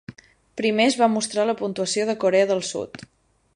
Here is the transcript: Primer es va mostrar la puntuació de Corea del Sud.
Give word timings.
Primer 0.61 0.87
es 0.91 0.97
va 1.01 1.09
mostrar 1.17 1.45
la 1.49 1.55
puntuació 1.61 2.09
de 2.11 2.17
Corea 2.25 2.51
del 2.53 2.67
Sud. 2.73 3.07